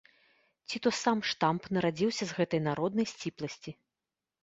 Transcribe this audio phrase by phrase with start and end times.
[0.67, 3.81] Ці то сам штамп нарадзіўся з гэтай народнай сціпласці.